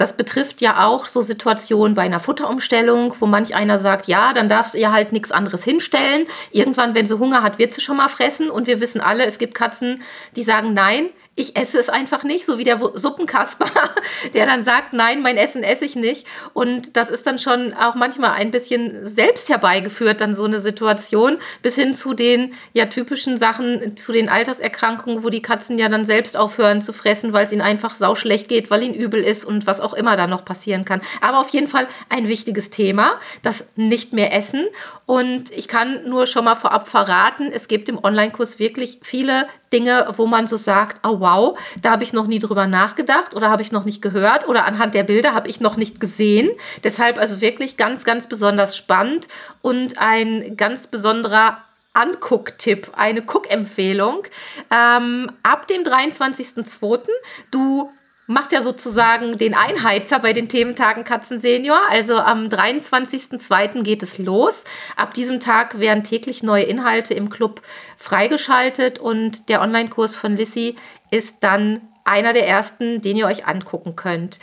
das 0.03 0.17
betrifft 0.17 0.61
ja 0.61 0.85
auch 0.85 1.07
so 1.07 1.21
Situationen 1.21 1.95
bei 1.95 2.03
einer 2.03 2.19
Futterumstellung, 2.19 3.15
wo 3.21 3.27
manch 3.27 3.55
einer 3.55 3.79
sagt, 3.79 4.09
ja, 4.09 4.33
dann 4.33 4.49
darfst 4.49 4.75
du 4.75 4.79
ihr 4.79 4.91
halt 4.91 5.13
nichts 5.13 5.31
anderes 5.31 5.63
hinstellen. 5.63 6.27
Irgendwann, 6.51 6.97
wenn 6.97 7.07
sie 7.07 7.21
Hunger 7.21 7.45
hat, 7.45 7.61
wird 7.61 7.73
sie 7.73 7.83
schon 7.83 7.99
mal 7.99 8.09
fressen. 8.09 8.51
Und 8.51 8.67
wir 8.67 8.81
wissen 8.81 9.01
alle, 9.01 9.25
es 9.27 9.39
gibt 9.39 9.55
Katzen, 9.55 10.03
die 10.35 10.43
sagen, 10.43 10.73
nein, 10.73 11.11
ich 11.35 11.57
esse 11.57 11.79
es 11.79 11.89
einfach 11.89 12.25
nicht, 12.25 12.45
so 12.45 12.59
wie 12.59 12.65
der 12.65 12.79
Suppenkasper, 12.95 13.65
der 14.35 14.45
dann 14.45 14.63
sagt, 14.63 14.93
nein, 14.93 15.23
mein 15.23 15.39
Essen 15.39 15.63
esse 15.63 15.87
ich 15.87 15.97
nicht. 15.97 16.27
Und 16.53 16.95
das 16.95 17.09
ist 17.09 17.27
dann 17.27 17.39
schon 17.39 17.73
auch 17.73 17.95
manchmal 17.95 18.33
ein 18.33 18.51
bisschen 18.51 19.07
selbst 19.07 19.49
herbeigeführt, 19.49 20.21
dann 20.21 20.35
so 20.35 20.45
eine 20.45 20.61
Situation, 20.61 21.39
bis 21.63 21.77
hin 21.77 21.95
zu 21.95 22.13
den 22.13 22.53
ja 22.75 22.85
typischen 22.85 23.39
Sachen, 23.39 23.97
zu 23.97 24.13
den 24.13 24.29
Alterserkrankungen, 24.29 25.25
wo 25.25 25.31
die 25.31 25.41
Katzen 25.41 25.79
ja 25.79 25.89
dann 25.89 26.05
selbst 26.05 26.37
aufhören 26.37 26.83
zu 26.83 26.93
fressen, 26.93 27.33
weil 27.33 27.47
es 27.47 27.53
ihnen 27.53 27.63
einfach 27.63 27.95
sauschlecht 27.95 28.49
geht, 28.49 28.71
weil 28.71 28.83
ihnen 28.83 28.95
übel 28.95 29.23
ist 29.23 29.47
und 29.47 29.67
was 29.67 29.81
auch 29.81 29.95
immer 29.95 30.17
da 30.17 30.27
noch 30.27 30.45
passieren 30.45 30.85
kann. 30.85 31.01
Aber 31.23 31.41
auf 31.41 31.49
jeden 31.49 31.69
Fall 31.69 31.89
ein 32.11 32.29
wichtiges 32.29 32.69
Thema, 32.69 33.19
das 33.41 33.65
nicht 33.75 34.13
mehr 34.13 34.35
essen. 34.35 34.67
Und 35.07 35.51
ich 35.51 35.67
kann 35.67 36.07
nur 36.07 36.27
schon 36.27 36.45
mal 36.45 36.57
vorab 36.57 36.87
verraten, 36.87 37.51
es 37.53 37.69
gibt 37.69 37.89
im 37.89 38.03
Online-Kurs 38.03 38.59
wirklich 38.59 38.99
viele 39.03 39.47
Dinge, 39.73 40.13
wo 40.17 40.27
man 40.27 40.47
so 40.47 40.59
sagt, 40.59 41.07
oh 41.07 41.22
wow, 41.23 41.59
da 41.81 41.93
habe 41.93 42.03
ich 42.03 42.13
noch 42.13 42.27
nie 42.27 42.39
drüber 42.39 42.67
nachgedacht 42.67 43.35
oder 43.35 43.49
habe 43.49 43.63
ich 43.63 43.73
noch 43.73 43.87
nicht 43.87 44.03
gehört 44.03 44.47
oder 44.47 44.67
anhand 44.67 44.95
der 44.95 45.05
Bilder 45.05 45.33
habe 45.33 45.49
ich 45.49 45.61
noch 45.61 45.77
nicht 45.77 46.01
gesehen. 46.01 46.51
Deshalb 46.85 47.17
also 47.17 47.41
wirklich 47.41 47.79
ganz, 47.79 48.05
ganz 48.05 48.27
besonders 48.27 48.77
spannend 48.77 49.29
und 49.63 49.99
ein 49.99 50.57
ganz 50.57 50.87
besonderer 50.87 51.59
Angucktipp, 51.95 52.91
eine 52.97 53.21
Cook-Empfehlung. 53.21 54.23
Ähm, 54.71 55.31
ab 55.43 55.67
dem 55.69 55.83
23.02. 55.83 57.09
Du 57.51 57.91
macht 58.33 58.53
ja 58.53 58.63
sozusagen 58.63 59.37
den 59.39 59.55
Einheizer 59.55 60.19
bei 60.19 60.33
den 60.33 60.49
Thementagen 60.49 61.05
Katzen 61.05 61.41
Senior. 61.41 61.79
Also 61.91 62.19
am 62.19 62.45
23.02. 62.47 63.83
geht 63.83 64.03
es 64.03 64.19
los. 64.19 64.65
Ab 64.97 65.15
diesem 65.15 65.41
Tag 65.41 65.79
werden 65.79 66.05
täglich 66.05 66.43
neue 66.43 66.65
Inhalte 66.65 67.15
im 67.15 67.31
Club 67.31 67.63
freigeschaltet 67.97 68.99
und 68.99 69.49
der 69.49 69.61
Online-Kurs 69.63 70.17
von 70.17 70.37
Lissy 70.37 70.77
ist 71.11 71.35
dann 71.41 71.81
einer 72.05 72.33
der 72.33 72.49
ersten, 72.49 73.01
den 73.01 73.17
ihr 73.17 73.27
euch 73.27 73.47
angucken 73.47 73.97
könnt. 73.97 74.39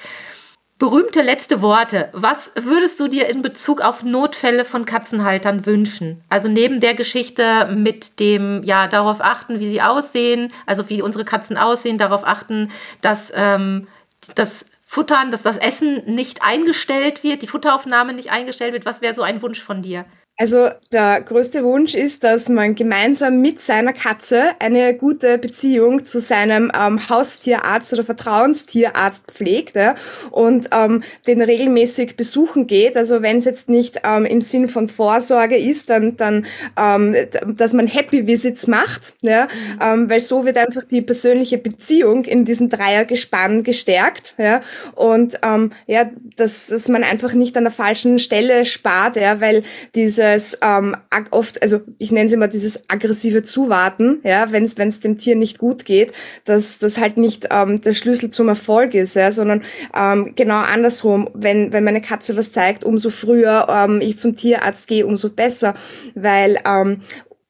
Berühmte 0.79 1.21
letzte 1.21 1.61
Worte. 1.61 2.07
Was 2.13 2.51
würdest 2.55 3.01
du 3.01 3.09
dir 3.09 3.27
in 3.27 3.41
Bezug 3.41 3.81
auf 3.81 4.03
Notfälle 4.03 4.63
von 4.63 4.85
Katzenhaltern 4.85 5.65
wünschen? 5.65 6.23
Also 6.29 6.47
neben 6.47 6.79
der 6.79 6.93
Geschichte 6.93 7.65
mit 7.65 8.21
dem, 8.21 8.63
ja, 8.63 8.87
darauf 8.87 9.19
achten, 9.19 9.59
wie 9.59 9.69
sie 9.69 9.81
aussehen, 9.81 10.47
also 10.65 10.89
wie 10.89 11.01
unsere 11.01 11.25
Katzen 11.25 11.57
aussehen, 11.57 11.97
darauf 11.97 12.25
achten, 12.25 12.71
dass 13.01 13.29
ähm, 13.35 13.89
das 14.35 14.65
Futtern, 14.85 15.31
dass 15.31 15.41
das 15.41 15.57
Essen 15.57 16.05
nicht 16.05 16.43
eingestellt 16.43 17.23
wird, 17.23 17.41
die 17.41 17.47
Futteraufnahme 17.47 18.13
nicht 18.13 18.31
eingestellt 18.31 18.71
wird. 18.71 18.85
Was 18.85 19.01
wäre 19.01 19.13
so 19.13 19.21
ein 19.21 19.41
Wunsch 19.41 19.61
von 19.61 19.81
dir? 19.81 20.05
Also 20.41 20.69
der 20.93 21.19
größte 21.19 21.65
Wunsch 21.65 21.95
ist, 21.95 22.23
dass 22.23 22.47
man 22.47 22.73
gemeinsam 22.73 23.41
mit 23.41 23.59
seiner 23.59 23.91
Katze 23.91 24.51
eine 24.59 24.93
gute 24.93 25.37
Beziehung 25.37 26.05
zu 26.05 26.21
seinem 26.21 26.71
ähm, 26.73 27.09
Haustierarzt 27.09 27.91
oder 27.91 28.05
Vertrauenstierarzt 28.05 29.31
pflegt 29.31 29.75
ja, 29.75 29.95
und 30.31 30.69
ähm, 30.71 31.03
den 31.27 31.41
regelmäßig 31.41 32.15
besuchen 32.15 32.67
geht. 32.67 32.95
Also 32.95 33.21
wenn 33.21 33.35
es 33.35 33.43
jetzt 33.43 33.67
nicht 33.67 33.99
ähm, 34.05 34.23
im 34.23 34.39
Sinn 34.39 34.69
von 34.69 34.87
Vorsorge 34.87 35.57
ist, 35.57 35.89
dann, 35.89 36.15
dann 36.15 36.45
ähm, 36.77 37.17
dass 37.45 37.73
man 37.73 37.87
Happy 37.87 38.25
Visits 38.25 38.65
macht, 38.67 39.15
ja, 39.21 39.43
mhm. 39.43 39.79
ähm, 39.81 40.09
weil 40.09 40.21
so 40.21 40.45
wird 40.45 40.55
einfach 40.55 40.85
die 40.85 41.01
persönliche 41.01 41.57
Beziehung 41.57 42.23
in 42.23 42.45
diesem 42.45 42.69
Dreiergespann 42.69 43.63
gestärkt. 43.63 44.35
Ja, 44.37 44.61
und 44.95 45.37
ähm, 45.43 45.73
ja, 45.85 46.09
dass, 46.37 46.67
dass 46.67 46.87
man 46.87 47.03
einfach 47.03 47.33
nicht 47.33 47.57
an 47.57 47.65
der 47.65 47.73
falschen 47.73 48.19
Stelle 48.19 48.63
spart, 48.63 49.17
ja, 49.17 49.41
weil 49.41 49.63
diese 49.95 50.28
dieses 50.35 50.57
ähm, 50.61 50.95
oft, 51.31 51.61
also 51.61 51.81
ich 51.97 52.11
nenne 52.11 52.27
es 52.27 52.33
immer 52.33 52.47
dieses 52.47 52.89
aggressive 52.89 53.43
Zuwarten, 53.43 54.19
ja, 54.23 54.51
wenn 54.51 54.63
es 54.63 54.99
dem 54.99 55.17
Tier 55.17 55.35
nicht 55.35 55.57
gut 55.57 55.85
geht, 55.85 56.13
dass 56.45 56.79
das 56.79 56.97
halt 56.97 57.17
nicht 57.17 57.47
ähm, 57.51 57.81
der 57.81 57.93
Schlüssel 57.93 58.29
zum 58.29 58.47
Erfolg 58.49 58.93
ist, 58.93 59.15
ja, 59.15 59.31
sondern 59.31 59.63
ähm, 59.95 60.33
genau 60.35 60.59
andersrum, 60.59 61.29
wenn 61.33 61.73
wenn 61.73 61.83
meine 61.83 62.01
Katze 62.01 62.35
was 62.35 62.51
zeigt, 62.51 62.83
umso 62.83 63.09
früher 63.09 63.67
ähm, 63.69 63.99
ich 64.01 64.17
zum 64.17 64.35
Tierarzt 64.35 64.87
gehe, 64.87 65.05
umso 65.05 65.29
besser, 65.29 65.75
weil 66.15 66.59
ähm, 66.65 67.01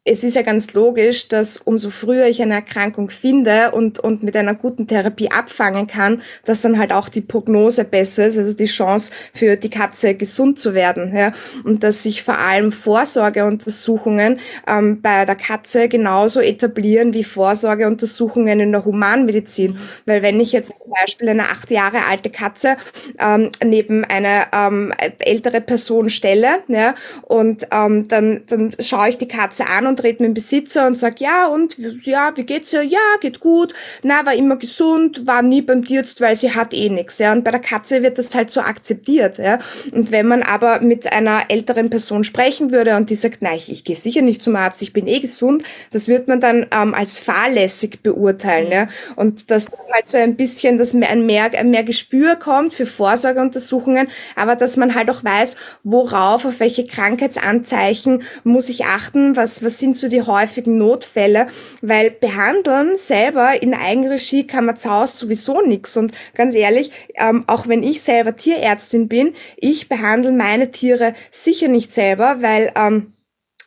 es 0.05 0.23
ist 0.23 0.35
ja 0.35 0.43
ganz 0.43 0.73
logisch, 0.73 1.27
dass 1.27 1.59
umso 1.59 1.89
früher 1.89 2.25
ich 2.27 2.41
eine 2.41 2.53
Erkrankung 2.53 3.09
finde 3.09 3.71
und, 3.71 3.99
und 3.99 4.23
mit 4.23 4.35
einer 4.37 4.55
guten 4.55 4.87
Therapie 4.87 5.29
abfangen 5.29 5.87
kann, 5.87 6.21
dass 6.45 6.61
dann 6.61 6.79
halt 6.79 6.93
auch 6.93 7.09
die 7.09 7.21
Prognose 7.21 7.83
besser 7.83 8.27
ist, 8.27 8.37
also 8.37 8.53
die 8.53 8.65
Chance 8.65 9.11
für 9.33 9.57
die 9.57 9.69
Katze 9.69 10.15
gesund 10.15 10.57
zu 10.57 10.73
werden. 10.73 11.15
Ja? 11.15 11.33
Und 11.65 11.83
dass 11.83 12.03
sich 12.03 12.23
vor 12.23 12.37
allem 12.37 12.71
Vorsorgeuntersuchungen 12.71 14.39
ähm, 14.67 15.01
bei 15.01 15.25
der 15.25 15.35
Katze 15.35 15.89
genauso 15.89 16.39
etablieren 16.39 17.13
wie 17.13 17.25
Vorsorgeuntersuchungen 17.25 18.61
in 18.61 18.71
der 18.71 18.85
Humanmedizin. 18.85 19.77
Weil 20.05 20.21
wenn 20.21 20.39
ich 20.39 20.53
jetzt 20.53 20.77
zum 20.77 20.91
Beispiel 20.91 21.27
eine 21.27 21.49
acht 21.49 21.69
Jahre 21.71 22.05
alte 22.05 22.29
Katze 22.29 22.77
ähm, 23.19 23.49
neben 23.63 24.05
eine 24.05 24.47
ähm, 24.53 24.93
ältere 25.19 25.59
Person 25.59 26.09
stelle 26.09 26.59
ja, 26.69 26.95
und 27.23 27.67
ähm, 27.71 28.07
dann, 28.07 28.43
dann 28.47 28.73
schaue 28.79 29.09
ich 29.09 29.17
die 29.17 29.27
Katze 29.27 29.67
an 29.67 29.88
und 29.89 30.03
rede 30.03 30.23
mit 30.23 30.29
dem 30.29 30.33
Besitzer 30.33 30.87
und 30.87 30.97
sag 30.97 31.19
ja, 31.19 31.47
und 31.47 31.77
ja, 32.05 32.31
wie 32.35 32.43
geht's 32.43 32.71
ihr? 32.73 32.83
Ja, 32.83 32.99
geht 33.19 33.39
gut. 33.39 33.73
Na, 34.03 34.25
war 34.25 34.33
immer 34.33 34.55
gesund, 34.55 35.27
war 35.27 35.41
nie 35.41 35.61
beim 35.61 35.83
Tierarzt, 35.83 36.21
weil 36.21 36.35
sie 36.35 36.53
hat 36.55 36.73
eh 36.73 36.89
nichts. 36.89 37.19
Ja. 37.19 37.33
Und 37.33 37.43
bei 37.43 37.51
der 37.51 37.59
Katze 37.59 38.01
wird 38.03 38.17
das 38.17 38.33
halt 38.33 38.51
so 38.51 38.61
akzeptiert. 38.61 39.37
Ja. 39.37 39.59
Und 39.91 40.11
wenn 40.11 40.27
man 40.27 40.43
aber 40.43 40.81
mit 40.81 41.11
einer 41.11 41.49
älteren 41.49 41.89
Person 41.89 42.23
sprechen 42.23 42.71
würde 42.71 42.95
und 42.95 43.09
die 43.09 43.15
sagt, 43.15 43.41
nein, 43.41 43.55
ich, 43.55 43.71
ich 43.71 43.83
gehe 43.83 43.95
sicher 43.95 44.21
nicht 44.21 44.43
zum 44.43 44.55
Arzt, 44.55 44.81
ich 44.81 44.93
bin 44.93 45.07
eh 45.07 45.19
gesund, 45.19 45.63
das 45.91 46.07
wird 46.07 46.27
man 46.27 46.39
dann 46.39 46.67
ähm, 46.71 46.93
als 46.93 47.19
fahrlässig 47.19 48.01
beurteilen. 48.03 48.71
Ja. 48.71 48.87
Und 49.15 49.51
dass 49.51 49.65
das 49.65 49.89
halt 49.93 50.07
so 50.07 50.17
ein 50.17 50.35
bisschen, 50.35 50.77
dass 50.77 50.93
ein 50.93 51.25
mehr, 51.25 51.51
ein 51.53 51.71
mehr 51.71 51.83
Gespür 51.83 52.35
kommt 52.35 52.73
für 52.73 52.85
Vorsorgeuntersuchungen, 52.85 54.07
aber 54.35 54.55
dass 54.55 54.77
man 54.77 54.95
halt 54.95 55.09
auch 55.09 55.23
weiß, 55.23 55.55
worauf, 55.83 56.45
auf 56.45 56.59
welche 56.59 56.85
Krankheitsanzeichen 56.85 58.23
muss 58.43 58.69
ich 58.69 58.85
achten, 58.85 59.35
was, 59.35 59.63
was 59.63 59.78
sind 59.79 59.97
so 59.97 60.07
die 60.07 60.21
häufigen 60.21 60.77
Notfälle, 60.77 61.47
weil 61.81 62.11
behandeln 62.11 62.97
selber 62.97 63.61
in 63.61 63.73
Eigenregie 63.73 64.45
kann 64.45 64.65
man 64.65 64.77
zu 64.77 64.89
Hause 64.89 65.17
sowieso 65.17 65.61
nichts. 65.61 65.97
Und 65.97 66.13
ganz 66.35 66.55
ehrlich, 66.55 66.91
ähm, 67.15 67.43
auch 67.47 67.67
wenn 67.67 67.83
ich 67.83 68.01
selber 68.01 68.35
Tierärztin 68.35 69.07
bin, 69.07 69.33
ich 69.57 69.89
behandle 69.89 70.31
meine 70.31 70.71
Tiere 70.71 71.13
sicher 71.31 71.67
nicht 71.67 71.91
selber, 71.91 72.41
weil 72.41 72.71
ähm, 72.75 73.13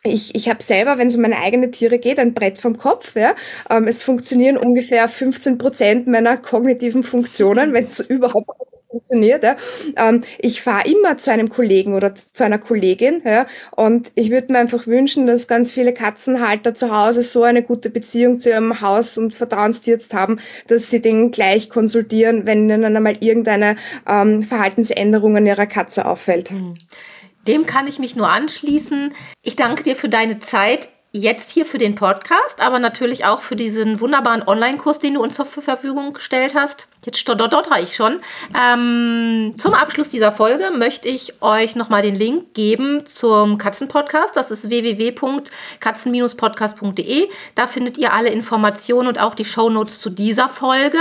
ich, 0.03 0.35
ich 0.35 0.49
habe 0.49 0.61
selber, 0.61 0.97
wenn 0.97 1.07
es 1.07 1.15
um 1.15 1.21
meine 1.21 1.37
eigenen 1.37 1.71
Tiere 1.71 1.97
geht, 1.97 2.19
ein 2.19 2.33
Brett 2.33 2.57
vom 2.57 2.77
Kopf. 2.77 3.15
Ja. 3.15 3.35
Ähm, 3.69 3.87
es 3.87 4.03
funktionieren 4.03 4.57
ungefähr 4.57 5.07
15 5.07 5.57
Prozent 5.57 6.07
meiner 6.07 6.37
kognitiven 6.37 7.03
Funktionen, 7.03 7.73
wenn 7.73 7.85
es 7.85 7.99
überhaupt 8.09 8.49
funktioniert. 8.93 9.43
Ja. 9.43 9.57
Ähm, 9.97 10.23
ich 10.37 10.61
fahre 10.61 10.87
immer 10.89 11.17
zu 11.17 11.31
einem 11.31 11.49
Kollegen 11.49 11.95
oder 11.95 12.15
zu 12.15 12.43
einer 12.43 12.59
Kollegin. 12.59 13.21
Ja. 13.25 13.47
Und 13.71 14.11
ich 14.15 14.29
würde 14.29 14.53
mir 14.53 14.59
einfach 14.59 14.87
wünschen, 14.87 15.27
dass 15.27 15.47
ganz 15.47 15.73
viele 15.73 15.93
Katzenhalter 15.93 16.75
zu 16.75 16.95
Hause 16.95 17.23
so 17.23 17.43
eine 17.43 17.63
gute 17.63 17.89
Beziehung 17.89 18.39
zu 18.39 18.49
ihrem 18.49 18.81
Haus- 18.81 19.17
und 19.17 19.33
Vertrauenstierarzt 19.33 20.13
haben, 20.13 20.39
dass 20.67 20.89
sie 20.89 21.01
den 21.01 21.31
gleich 21.31 21.69
konsultieren, 21.69 22.45
wenn 22.45 22.69
ihnen 22.69 22.85
einmal 22.85 23.17
irgendeine 23.19 23.75
ähm, 24.07 24.43
Verhaltensänderung 24.43 25.37
an 25.37 25.47
ihrer 25.47 25.65
Katze 25.65 26.05
auffällt. 26.05 26.51
Mhm. 26.51 26.75
Dem 27.47 27.65
kann 27.65 27.87
ich 27.87 27.99
mich 27.99 28.15
nur 28.15 28.29
anschließen. 28.29 29.13
Ich 29.41 29.57
danke 29.57 29.83
dir 29.83 29.95
für 29.97 30.07
deine 30.07 30.39
Zeit 30.39 30.87
jetzt 31.15 31.51
hier 31.51 31.65
für 31.65 31.77
den 31.77 31.93
Podcast, 31.93 32.59
aber 32.59 32.79
natürlich 32.79 33.25
auch 33.25 33.39
für 33.39 33.55
diesen 33.55 33.99
wunderbaren 33.99 34.41
Online-Kurs, 34.45 34.97
den 34.97 35.13
du 35.13 35.21
uns 35.21 35.35
zur 35.35 35.45
Verfügung 35.45 36.13
gestellt 36.13 36.55
hast. 36.55 36.87
Jetzt 37.05 37.19
stottere 37.19 37.79
ich 37.81 37.95
schon. 37.95 38.19
Ähm, 38.57 39.53
zum 39.57 39.75
Abschluss 39.75 40.09
dieser 40.09 40.31
Folge 40.31 40.71
möchte 40.75 41.07
ich 41.09 41.39
euch 41.41 41.75
nochmal 41.75 42.01
den 42.01 42.15
Link 42.15 42.55
geben 42.55 43.05
zum 43.05 43.59
Katzenpodcast. 43.59 44.35
Das 44.35 44.49
ist 44.51 44.69
www.katzen-podcast.de. 44.69 47.29
Da 47.55 47.67
findet 47.67 47.97
ihr 47.97 48.13
alle 48.13 48.29
Informationen 48.29 49.09
und 49.09 49.19
auch 49.19 49.35
die 49.35 49.45
Shownotes 49.45 49.99
zu 49.99 50.09
dieser 50.09 50.47
Folge. 50.47 50.99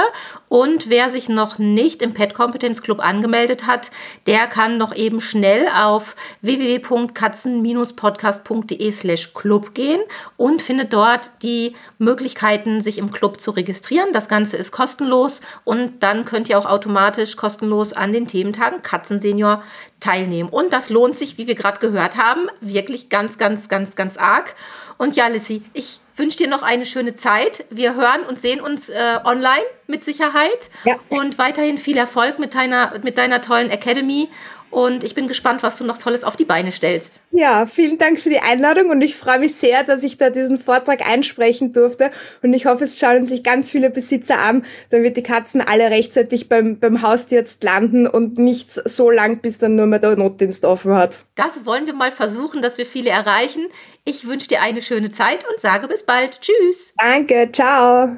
Und 0.48 0.90
wer 0.90 1.08
sich 1.08 1.30
noch 1.30 1.58
nicht 1.58 2.02
im 2.02 2.14
Pet 2.14 2.34
Competence 2.34 2.82
Club 2.82 2.98
angemeldet 3.02 3.66
hat, 3.66 3.90
der 4.26 4.48
kann 4.48 4.76
noch 4.76 4.94
eben 4.94 5.20
schnell 5.20 5.68
auf 5.68 6.16
www.katzen-podcast.de 6.42 8.90
slash 8.90 9.32
club 9.34 9.74
gehen 9.74 10.01
und 10.36 10.62
findet 10.62 10.92
dort 10.92 11.30
die 11.42 11.74
Möglichkeiten, 11.98 12.80
sich 12.80 12.98
im 12.98 13.12
Club 13.12 13.40
zu 13.40 13.50
registrieren. 13.50 14.12
Das 14.12 14.28
Ganze 14.28 14.56
ist 14.56 14.72
kostenlos 14.72 15.40
und 15.64 16.02
dann 16.02 16.24
könnt 16.24 16.48
ihr 16.48 16.58
auch 16.58 16.66
automatisch 16.66 17.36
kostenlos 17.36 17.92
an 17.92 18.12
den 18.12 18.26
Thementagen 18.26 18.82
Katzensenior 18.82 19.62
teilnehmen. 20.00 20.48
Und 20.48 20.72
das 20.72 20.90
lohnt 20.90 21.16
sich, 21.16 21.38
wie 21.38 21.46
wir 21.46 21.54
gerade 21.54 21.78
gehört 21.80 22.16
haben, 22.16 22.48
wirklich 22.60 23.08
ganz, 23.08 23.38
ganz, 23.38 23.68
ganz, 23.68 23.94
ganz 23.94 24.16
arg. 24.16 24.54
Und 24.98 25.16
ja, 25.16 25.26
Lissy, 25.28 25.62
ich 25.72 26.00
wünsche 26.16 26.38
dir 26.38 26.48
noch 26.48 26.62
eine 26.62 26.86
schöne 26.86 27.16
Zeit. 27.16 27.64
Wir 27.70 27.94
hören 27.94 28.22
und 28.28 28.38
sehen 28.38 28.60
uns 28.60 28.88
äh, 28.88 29.18
online 29.24 29.64
mit 29.86 30.04
Sicherheit. 30.04 30.70
Ja. 30.84 30.96
Und 31.08 31.38
weiterhin 31.38 31.78
viel 31.78 31.96
Erfolg 31.96 32.38
mit 32.38 32.54
deiner, 32.54 32.98
mit 33.02 33.18
deiner 33.18 33.40
tollen 33.40 33.70
Academy. 33.70 34.28
Und 34.72 35.04
ich 35.04 35.14
bin 35.14 35.28
gespannt, 35.28 35.62
was 35.62 35.76
du 35.76 35.84
noch 35.84 35.98
Tolles 35.98 36.24
auf 36.24 36.34
die 36.34 36.46
Beine 36.46 36.72
stellst. 36.72 37.20
Ja, 37.30 37.66
vielen 37.66 37.98
Dank 37.98 38.18
für 38.18 38.30
die 38.30 38.40
Einladung 38.40 38.88
und 38.88 39.02
ich 39.02 39.16
freue 39.16 39.38
mich 39.38 39.54
sehr, 39.54 39.84
dass 39.84 40.02
ich 40.02 40.16
da 40.16 40.30
diesen 40.30 40.58
Vortrag 40.58 41.06
einsprechen 41.06 41.74
durfte. 41.74 42.10
Und 42.42 42.54
ich 42.54 42.64
hoffe, 42.64 42.84
es 42.84 42.98
schauen 42.98 43.26
sich 43.26 43.44
ganz 43.44 43.70
viele 43.70 43.90
Besitzer 43.90 44.38
an, 44.38 44.64
damit 44.88 45.18
die 45.18 45.22
Katzen 45.22 45.60
alle 45.60 45.90
rechtzeitig 45.90 46.48
beim, 46.48 46.78
beim 46.78 47.02
Haustierarzt 47.02 47.62
landen 47.62 48.06
und 48.06 48.38
nicht 48.38 48.72
so 48.72 49.10
lang, 49.10 49.40
bis 49.40 49.58
dann 49.58 49.76
nur 49.76 49.86
mehr 49.86 49.98
der 49.98 50.16
Notdienst 50.16 50.64
offen 50.64 50.94
hat. 50.94 51.26
Das 51.34 51.66
wollen 51.66 51.84
wir 51.84 51.94
mal 51.94 52.10
versuchen, 52.10 52.62
dass 52.62 52.78
wir 52.78 52.86
viele 52.86 53.10
erreichen. 53.10 53.66
Ich 54.06 54.26
wünsche 54.26 54.48
dir 54.48 54.62
eine 54.62 54.80
schöne 54.80 55.10
Zeit 55.10 55.44
und 55.52 55.60
sage 55.60 55.86
bis 55.86 56.02
bald. 56.02 56.40
Tschüss. 56.40 56.92
Danke, 56.98 57.50
ciao. 57.52 58.16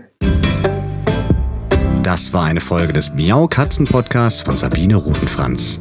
Das 2.05 2.33
war 2.33 2.45
eine 2.45 2.61
Folge 2.61 2.93
des 2.93 3.13
Miau 3.13 3.49
Katzen 3.49 3.87
Podcasts 3.87 4.43
von 4.43 4.57
Sabine 4.57 4.95
Rutenfranz. 4.95 5.81